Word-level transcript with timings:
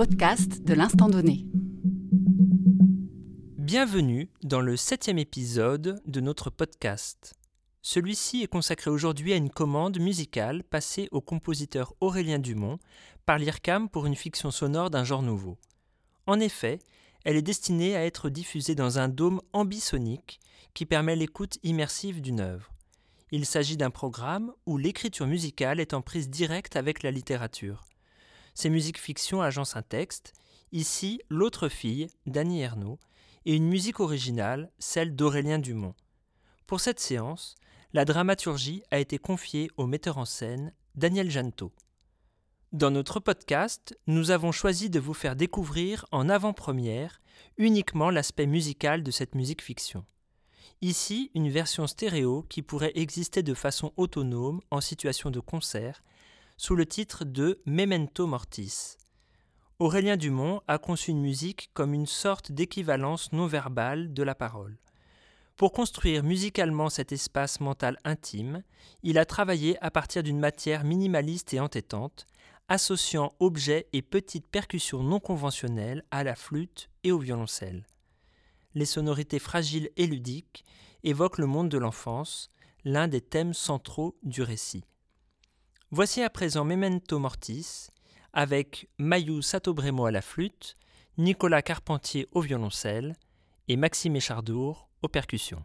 podcast 0.00 0.64
de 0.64 0.72
l'instant 0.72 1.10
donné. 1.10 1.44
Bienvenue 3.58 4.30
dans 4.42 4.62
le 4.62 4.74
septième 4.78 5.18
épisode 5.18 6.00
de 6.06 6.20
notre 6.22 6.48
podcast. 6.48 7.34
Celui-ci 7.82 8.42
est 8.42 8.46
consacré 8.46 8.90
aujourd'hui 8.90 9.34
à 9.34 9.36
une 9.36 9.50
commande 9.50 10.00
musicale 10.00 10.64
passée 10.64 11.08
au 11.10 11.20
compositeur 11.20 11.92
Aurélien 12.00 12.38
Dumont 12.38 12.78
par 13.26 13.36
l'IRCAM 13.36 13.90
pour 13.90 14.06
une 14.06 14.16
fiction 14.16 14.50
sonore 14.50 14.88
d'un 14.88 15.04
genre 15.04 15.20
nouveau. 15.20 15.58
En 16.26 16.40
effet, 16.40 16.78
elle 17.26 17.36
est 17.36 17.42
destinée 17.42 17.94
à 17.94 18.06
être 18.06 18.30
diffusée 18.30 18.74
dans 18.74 18.98
un 18.98 19.10
dôme 19.10 19.42
ambisonique 19.52 20.40
qui 20.72 20.86
permet 20.86 21.14
l'écoute 21.14 21.58
immersive 21.62 22.22
d'une 22.22 22.40
œuvre. 22.40 22.72
Il 23.32 23.44
s'agit 23.44 23.76
d'un 23.76 23.90
programme 23.90 24.50
où 24.64 24.78
l'écriture 24.78 25.26
musicale 25.26 25.78
est 25.78 25.92
en 25.92 26.00
prise 26.00 26.30
directe 26.30 26.76
avec 26.76 27.02
la 27.02 27.10
littérature. 27.10 27.84
Ces 28.54 28.70
musiques 28.70 28.98
fiction 28.98 29.42
agencent 29.42 29.76
un 29.76 29.82
texte, 29.82 30.32
ici 30.72 31.20
L'autre 31.28 31.68
fille 31.68 32.08
d'Annie 32.26 32.62
Ernaux, 32.62 32.98
et 33.46 33.54
une 33.54 33.68
musique 33.68 34.00
originale, 34.00 34.70
celle 34.78 35.16
d'Aurélien 35.16 35.58
Dumont. 35.58 35.94
Pour 36.66 36.80
cette 36.80 37.00
séance, 37.00 37.54
la 37.92 38.04
dramaturgie 38.04 38.82
a 38.90 38.98
été 38.98 39.18
confiée 39.18 39.70
au 39.76 39.86
metteur 39.86 40.18
en 40.18 40.24
scène 40.24 40.72
Daniel 40.94 41.30
Janto. 41.30 41.72
Dans 42.72 42.90
notre 42.90 43.18
podcast, 43.18 43.98
nous 44.06 44.30
avons 44.30 44.52
choisi 44.52 44.90
de 44.90 45.00
vous 45.00 45.14
faire 45.14 45.34
découvrir 45.34 46.06
en 46.12 46.28
avant-première 46.28 47.20
uniquement 47.56 48.10
l'aspect 48.10 48.46
musical 48.46 49.02
de 49.02 49.10
cette 49.10 49.34
musique 49.34 49.62
fiction. 49.62 50.04
Ici, 50.80 51.30
une 51.34 51.50
version 51.50 51.86
stéréo 51.86 52.46
qui 52.48 52.62
pourrait 52.62 52.92
exister 52.94 53.42
de 53.42 53.54
façon 53.54 53.92
autonome 53.96 54.60
en 54.70 54.80
situation 54.80 55.30
de 55.30 55.40
concert 55.40 56.02
sous 56.60 56.76
le 56.76 56.84
titre 56.84 57.24
de 57.24 57.62
Memento 57.64 58.26
Mortis. 58.26 58.98
Aurélien 59.78 60.18
Dumont 60.18 60.60
a 60.68 60.76
conçu 60.76 61.10
une 61.10 61.22
musique 61.22 61.70
comme 61.72 61.94
une 61.94 62.04
sorte 62.04 62.52
d'équivalence 62.52 63.32
non 63.32 63.46
verbale 63.46 64.12
de 64.12 64.22
la 64.22 64.34
parole. 64.34 64.76
Pour 65.56 65.72
construire 65.72 66.22
musicalement 66.22 66.90
cet 66.90 67.12
espace 67.12 67.60
mental 67.60 67.96
intime, 68.04 68.62
il 69.02 69.16
a 69.16 69.24
travaillé 69.24 69.82
à 69.82 69.90
partir 69.90 70.22
d'une 70.22 70.38
matière 70.38 70.84
minimaliste 70.84 71.54
et 71.54 71.60
entêtante, 71.60 72.26
associant 72.68 73.32
objets 73.40 73.86
et 73.94 74.02
petites 74.02 74.46
percussions 74.46 75.02
non 75.02 75.18
conventionnelles 75.18 76.04
à 76.10 76.24
la 76.24 76.34
flûte 76.34 76.90
et 77.04 77.10
au 77.10 77.18
violoncelle. 77.18 77.86
Les 78.74 78.84
sonorités 78.84 79.38
fragiles 79.38 79.88
et 79.96 80.06
ludiques 80.06 80.66
évoquent 81.04 81.38
le 81.38 81.46
monde 81.46 81.70
de 81.70 81.78
l'enfance, 81.78 82.50
l'un 82.84 83.08
des 83.08 83.22
thèmes 83.22 83.54
centraux 83.54 84.18
du 84.22 84.42
récit. 84.42 84.84
Voici 85.92 86.22
à 86.22 86.30
présent 86.30 86.64
Memento 86.64 87.18
Mortis 87.18 87.88
avec 88.32 88.88
Mayu 88.98 89.42
Satobremo 89.42 90.06
à 90.06 90.12
la 90.12 90.22
flûte, 90.22 90.76
Nicolas 91.18 91.62
Carpentier 91.62 92.28
au 92.30 92.40
violoncelle 92.42 93.16
et 93.66 93.74
Maxime 93.76 94.14
Échardour 94.14 94.88
aux 95.02 95.08
percussions. 95.08 95.64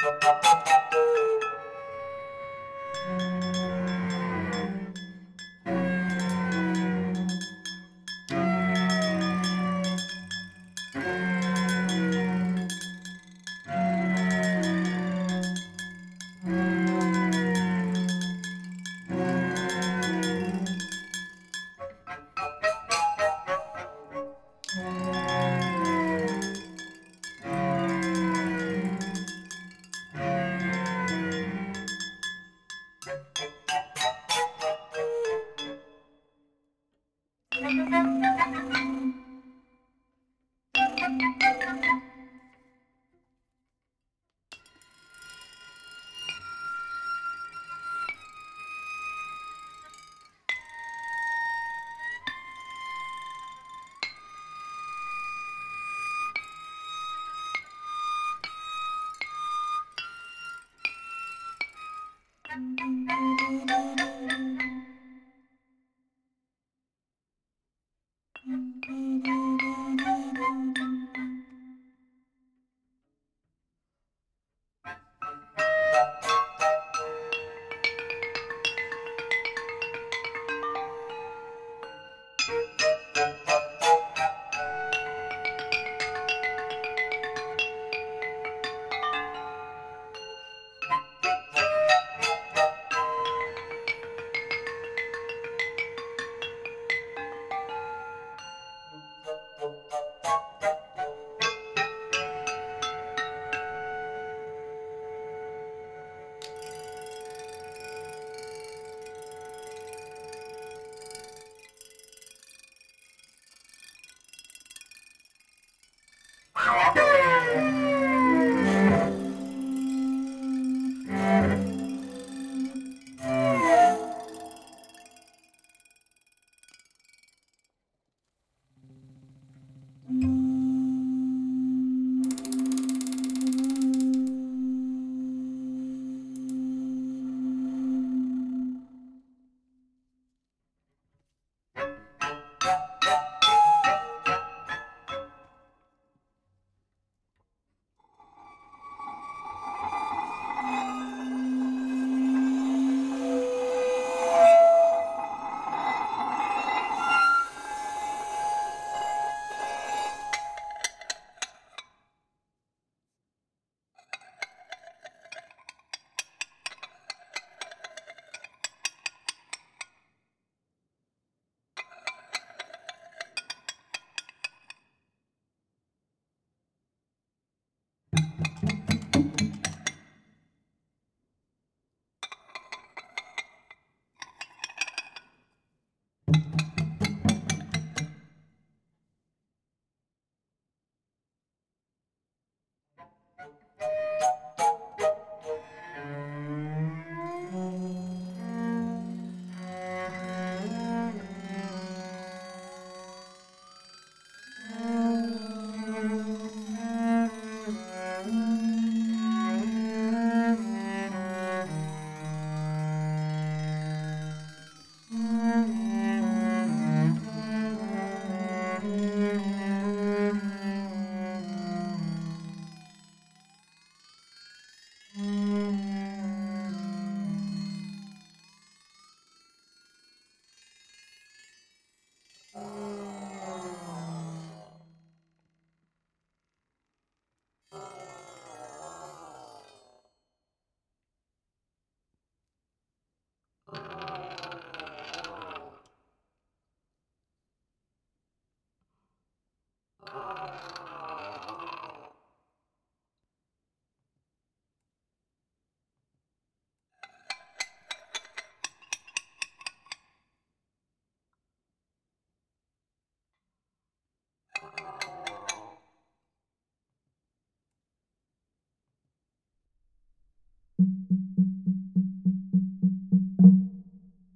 Thank 0.00 0.24
you. 0.68 0.87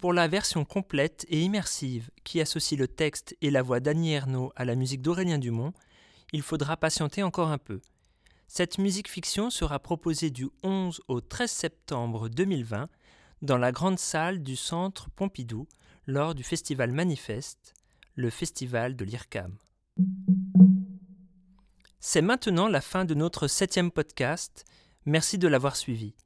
Pour 0.02 0.12
la 0.12 0.26
version 0.26 0.64
complète 0.64 1.24
et 1.28 1.42
immersive 1.42 2.10
qui 2.24 2.40
associe 2.40 2.76
le 2.76 2.88
texte 2.88 3.36
et 3.40 3.52
la 3.52 3.62
voix 3.62 3.78
d'Annie 3.78 4.12
Ernaux 4.12 4.52
à 4.56 4.64
la 4.64 4.74
musique 4.74 5.00
d'Aurélien 5.00 5.38
Dumont, 5.38 5.72
il 6.32 6.42
faudra 6.42 6.76
patienter 6.76 7.22
encore 7.22 7.50
un 7.50 7.58
peu. 7.58 7.80
Cette 8.48 8.78
musique 8.78 9.08
fiction 9.08 9.48
sera 9.48 9.78
proposée 9.78 10.30
du 10.30 10.48
11 10.64 11.02
au 11.06 11.20
13 11.20 11.48
septembre 11.48 12.28
2020 12.28 12.88
dans 13.42 13.58
la 13.58 13.70
grande 13.70 14.00
salle 14.00 14.42
du 14.42 14.56
Centre 14.56 15.08
Pompidou 15.10 15.68
lors 16.08 16.34
du 16.34 16.42
festival 16.42 16.90
Manifeste, 16.90 17.72
le 18.16 18.28
festival 18.28 18.96
de 18.96 19.04
l'IRCAM. 19.04 19.56
C'est 22.00 22.22
maintenant 22.22 22.66
la 22.66 22.80
fin 22.80 23.04
de 23.04 23.14
notre 23.14 23.46
septième 23.46 23.92
podcast. 23.92 24.64
Merci 25.06 25.38
de 25.38 25.46
l'avoir 25.46 25.76
suivi. 25.76 26.16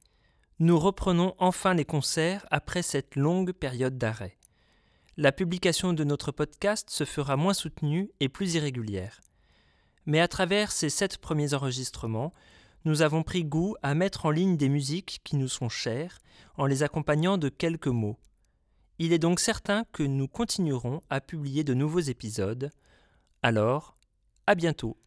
Nous 0.59 0.79
reprenons 0.79 1.35
enfin 1.37 1.75
les 1.75 1.85
concerts 1.85 2.47
après 2.49 2.81
cette 2.81 3.15
longue 3.15 3.51
période 3.51 3.99
d'arrêt. 3.99 4.39
La 5.15 5.31
publication 5.31 5.93
de 5.93 6.03
notre 6.03 6.31
podcast 6.31 6.89
se 6.89 7.05
fera 7.05 7.37
moins 7.37 7.53
soutenue 7.53 8.09
et 8.19 8.27
plus 8.27 8.55
irrégulière. 8.55 9.21
Mais 10.07 10.19
à 10.19 10.27
travers 10.27 10.71
ces 10.71 10.89
sept 10.89 11.19
premiers 11.19 11.53
enregistrements, 11.53 12.33
nous 12.85 13.03
avons 13.03 13.21
pris 13.21 13.45
goût 13.45 13.75
à 13.83 13.93
mettre 13.93 14.25
en 14.25 14.31
ligne 14.31 14.57
des 14.57 14.67
musiques 14.67 15.21
qui 15.23 15.35
nous 15.35 15.47
sont 15.47 15.69
chères 15.69 16.17
en 16.55 16.65
les 16.65 16.81
accompagnant 16.81 17.37
de 17.37 17.49
quelques 17.49 17.85
mots. 17.85 18.17
Il 18.97 19.13
est 19.13 19.19
donc 19.19 19.39
certain 19.39 19.83
que 19.91 20.01
nous 20.01 20.27
continuerons 20.27 21.03
à 21.11 21.21
publier 21.21 21.63
de 21.63 21.75
nouveaux 21.75 21.99
épisodes. 21.99 22.71
Alors, 23.43 23.95
à 24.47 24.55
bientôt 24.55 24.97